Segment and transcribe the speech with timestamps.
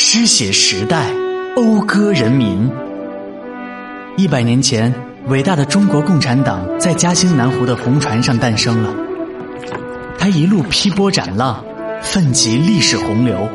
[0.00, 1.12] 诗写时代，
[1.56, 2.70] 讴歌人民。
[4.16, 4.94] 一百年前，
[5.26, 8.94] 伟大的中国共产党在嘉兴南湖的红船上诞生了。
[10.16, 11.64] 他一路劈波斩浪，
[12.00, 13.48] 奋楫历史洪流，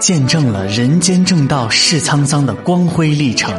[0.00, 3.54] 见证了人间正道是沧桑的光辉历程。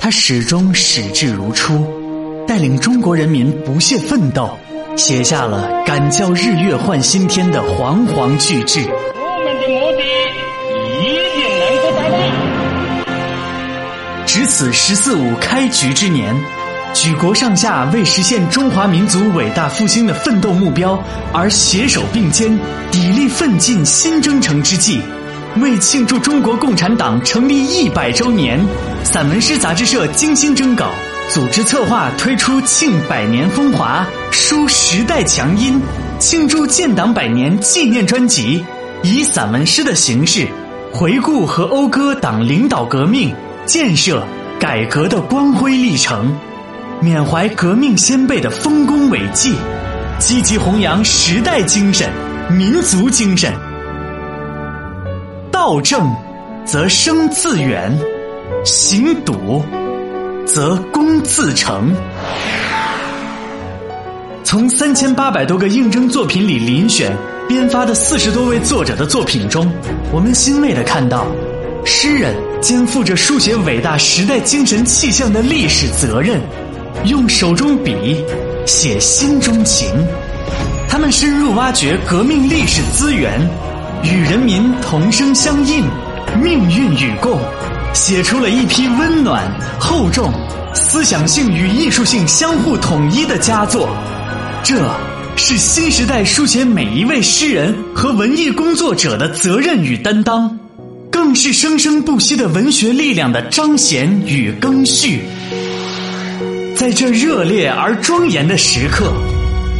[0.00, 1.86] 他始终矢志如初，
[2.48, 4.56] 带领中国人民不懈奋斗。
[4.96, 8.80] 写下了“敢教日月换新天”的煌煌巨制。
[9.14, 10.02] 我们的目的
[11.00, 11.04] 一
[11.36, 12.16] 定能够达到。
[14.26, 16.34] 值此“十四五”开局之年，
[16.92, 22.58] 举国上下为实现中华民族伟大复兴的奋斗目标而携手并肩、
[22.90, 25.00] 砥砺奋进新征程之际，
[25.56, 28.60] 为庆祝中国共产党成立一百周年，
[29.02, 30.90] 散文诗杂志社精心征稿。
[31.32, 35.80] 组织策划推出庆百年风华、书时代强音、
[36.18, 38.64] 庆祝建党百年纪念专辑，
[39.04, 40.48] 以散文诗的形式
[40.92, 43.32] 回顾和讴歌党领导革命、
[43.64, 44.26] 建设、
[44.58, 46.36] 改革的光辉历程，
[47.00, 49.54] 缅怀革命先辈的丰功伟绩，
[50.18, 52.10] 积极弘扬时代精神、
[52.50, 53.54] 民族精神。
[55.52, 56.12] 道正，
[56.64, 57.88] 则生自远；
[58.64, 59.64] 行笃。
[60.52, 61.94] 则功自成。
[64.42, 67.16] 从三千八百多个应征作品里遴选
[67.48, 69.72] 编发的四十多位作者的作品中，
[70.12, 71.24] 我们欣慰的看到，
[71.84, 76.40] 诗人肩负着书写伟大时代精神气象的历史责任，
[77.04, 78.24] 用手中笔
[78.66, 79.88] 写心中情。
[80.88, 83.40] 他们深入挖掘革命历史资源，
[84.02, 85.84] 与人民同声相应，
[86.42, 87.38] 命运与共。
[87.92, 90.32] 写出了一批温暖、厚重、
[90.74, 93.88] 思想性与艺术性相互统一的佳作，
[94.62, 94.76] 这
[95.36, 100.58] 是新时代书写每一位诗人和文艺工作者的责任与担当，
[101.10, 105.20] 更是生生不息的文学力量的彰显与更续。
[106.76, 109.12] 在这热烈而庄严的时刻，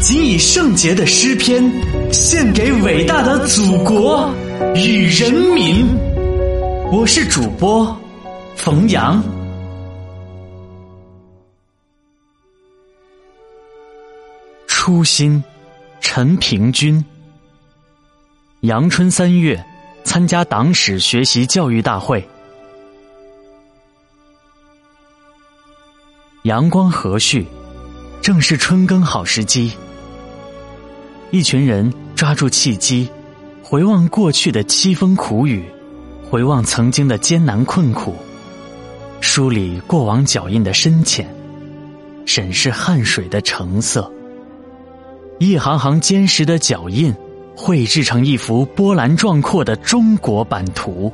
[0.00, 1.70] 仅以圣洁的诗篇，
[2.12, 4.28] 献给伟大的祖国
[4.74, 5.86] 与人民。
[6.92, 7.99] 我是主播。
[8.62, 9.24] 冯阳，
[14.66, 15.42] 初心，
[16.02, 17.02] 陈平君。
[18.60, 19.64] 阳春三月，
[20.04, 22.28] 参加党史学习教育大会。
[26.42, 27.46] 阳光和煦，
[28.20, 29.72] 正是春耕好时机。
[31.30, 33.08] 一群人抓住契机，
[33.62, 35.64] 回望过去的凄风苦雨，
[36.28, 38.14] 回望曾经的艰难困苦。
[39.32, 41.24] 梳理过往脚印的深浅，
[42.26, 44.12] 审视汗水的成色，
[45.38, 47.14] 一行行坚实的脚印
[47.54, 51.12] 绘制成一幅波澜壮阔的中国版图。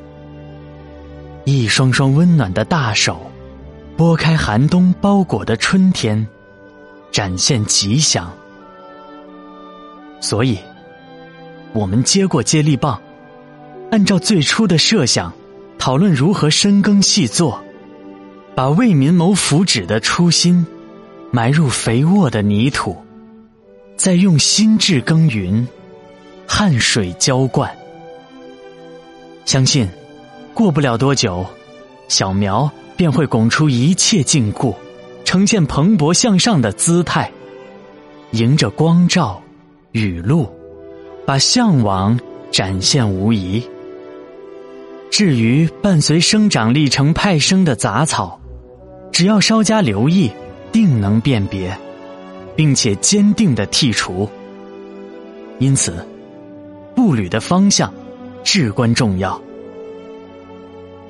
[1.45, 3.21] 一双双温暖的大手，
[3.99, 6.27] 拨开寒冬包裹的春天，
[7.13, 8.33] 展现吉祥。
[10.23, 10.59] 所以，
[11.75, 12.99] 我们接过接力棒，
[13.91, 15.31] 按照最初的设想，
[15.77, 17.63] 讨论如何深耕细作。
[18.57, 20.67] 把为民谋福祉的初心
[21.31, 22.97] 埋入肥沃的泥土，
[23.99, 25.69] 再用心智耕耘，
[26.49, 27.71] 汗水浇灌。
[29.45, 29.87] 相信
[30.55, 31.45] 过不了多久，
[32.09, 34.75] 小苗便会拱出一切禁锢，
[35.23, 37.31] 呈现蓬勃向上的姿态，
[38.31, 39.39] 迎着光照、
[39.93, 40.51] 雨露，
[41.27, 42.19] 把向往
[42.51, 43.63] 展现无疑。
[45.11, 48.41] 至于伴随生长历程派生的杂草，
[49.17, 50.31] 只要稍加留意，
[50.71, 51.75] 定能辨别，
[52.55, 54.29] 并且坚定的剔除。
[55.59, 56.07] 因此，
[56.95, 57.91] 步履的方向
[58.45, 59.41] 至关重要。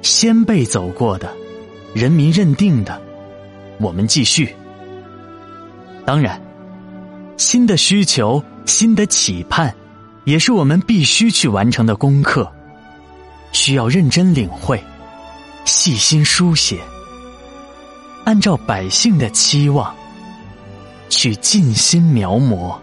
[0.02, 1.34] 先辈走过的，
[1.94, 3.02] 人民认定的，
[3.80, 4.54] 我们继续。
[6.04, 6.40] 当然，
[7.36, 9.74] 新的需求、新的期盼，
[10.22, 12.48] 也是我们必须去完成的功课，
[13.50, 14.80] 需要认真领会，
[15.64, 16.78] 细心书写。
[18.26, 19.94] 按照百姓的期望，
[21.08, 22.76] 去尽心描摹。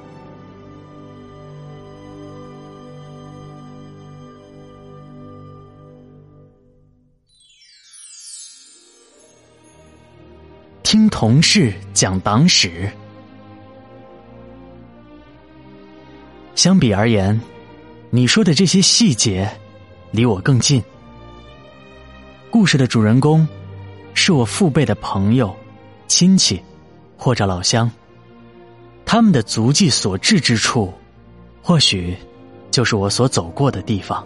[10.81, 12.89] 听同事讲党史，
[16.55, 17.37] 相比而言，
[18.11, 19.51] 你说的这些细节
[20.11, 20.81] 离我更近。
[22.49, 23.45] 故事的主人公。
[24.13, 25.55] 是我父辈的朋友、
[26.07, 26.61] 亲戚
[27.17, 27.89] 或者老乡，
[29.05, 30.93] 他们的足迹所至之处，
[31.61, 32.15] 或许
[32.71, 34.25] 就是我所走过的地方。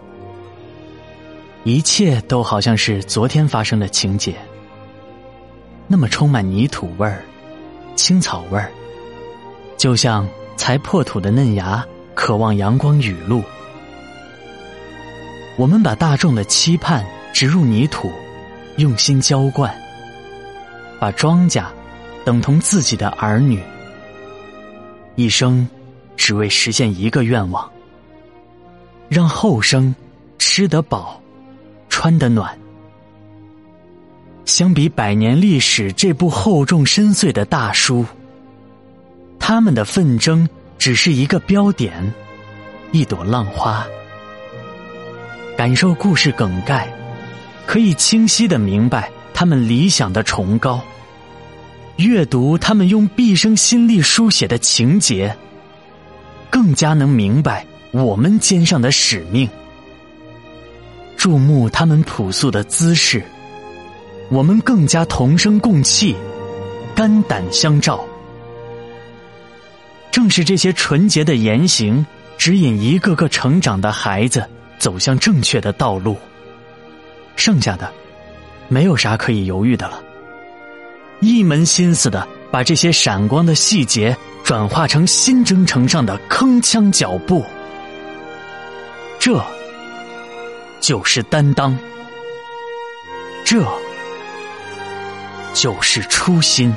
[1.64, 4.36] 一切都好像是昨天发生的情节，
[5.86, 7.22] 那么充满泥土味儿、
[7.96, 8.70] 青草味儿，
[9.76, 10.26] 就像
[10.56, 13.42] 才破土的嫩芽，渴望阳光雨露。
[15.56, 17.04] 我们把大众的期盼
[17.34, 18.10] 植入泥土，
[18.78, 19.72] 用心浇灌，
[20.98, 21.62] 把庄稼
[22.24, 23.62] 等同自己的儿女，
[25.14, 25.68] 一生
[26.16, 27.70] 只为实现一个愿望：
[29.08, 29.94] 让后生
[30.38, 31.20] 吃得饱。
[31.90, 32.56] 穿得暖。
[34.44, 38.06] 相比百年历史这部厚重深邃的大书，
[39.40, 40.48] 他们的纷争
[40.78, 42.14] 只是一个标点，
[42.92, 43.84] 一朵浪花。
[45.56, 46.88] 感受故事梗概，
[47.68, 50.80] 可以清晰的明白他们理想的崇高；
[51.96, 55.36] 阅读他们用毕生心力书写的情节，
[56.48, 59.46] 更加能明白我们肩上的使命。
[61.14, 63.22] 注目他们朴素的姿势，
[64.30, 66.16] 我们更加同声共气，
[66.94, 68.02] 肝胆相照。
[70.10, 72.06] 正是这些纯洁的言行，
[72.38, 74.42] 指引一个个成长的孩子
[74.78, 76.16] 走向正确的道路。
[77.38, 77.90] 剩下的，
[78.68, 80.02] 没有啥可以犹豫的了。
[81.20, 84.14] 一门心思的把这些闪光的细节
[84.44, 87.44] 转化成新征程上的铿锵脚步。
[89.18, 89.42] 这。
[90.80, 91.76] 就是担当，
[93.44, 93.66] 这
[95.52, 96.72] 就是初心。